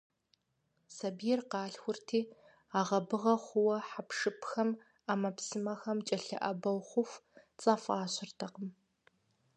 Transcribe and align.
Сабийр 0.95 1.41
къалъхурти, 1.51 2.21
агъэ-быгъэ 2.79 3.35
хъууэ 3.45 3.77
хьэпшыпхэм, 3.89 4.69
Ӏэмэпсымэхэм 5.05 5.97
кӀэлъыӀэбэф 6.07 6.79
хъуху, 6.89 7.23
цӀэ 7.61 7.73
фӀащыртэкъым. 7.83 8.69